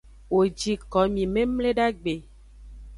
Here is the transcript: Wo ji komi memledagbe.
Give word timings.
Wo 0.33 0.41
ji 0.59 0.73
komi 0.91 1.23
memledagbe. 1.33 2.13